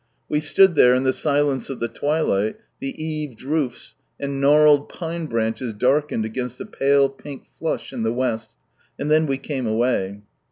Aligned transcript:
We 0.27 0.39
stood 0.39 0.73
there, 0.73 0.95
in 0.95 1.03
the 1.03 1.13
silence 1.13 1.69
of 1.69 1.79
the 1.79 1.87
twilight, 1.87 2.55
the 2.79 2.91
eaved 2.93 3.43
roofs, 3.43 3.93
and 4.19 4.41
gnarled 4.41 4.89
pine 4.89 5.27
branches 5.27 5.75
darkened 5.75 6.25
against 6.25 6.57
the 6.57 6.65
pale 6.65 7.07
pink 7.07 7.45
flush 7.59 7.93
in 7.93 8.01
the 8.01 8.11
West— 8.11 8.55
and 8.99 9.11
then 9.11 9.27
we 9.27 9.37
came 9.37 9.67
away. 9.67 10.21